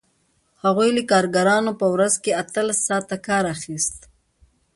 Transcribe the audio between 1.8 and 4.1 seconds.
ورځ کې اتلس ساعته کار اخیست